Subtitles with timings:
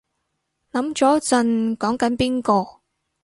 [0.71, 2.81] 諗咗陣講緊邊個